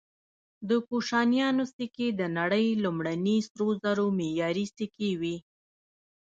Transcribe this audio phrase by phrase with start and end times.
[0.69, 5.37] د کوشانیانو سکې د نړۍ لومړني سرو زرو معیاري سکې وې